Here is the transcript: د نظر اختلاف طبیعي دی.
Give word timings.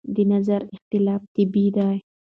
د 0.15 0.17
نظر 0.31 0.61
اختلاف 0.75 1.21
طبیعي 1.35 1.69
دی. 1.77 1.97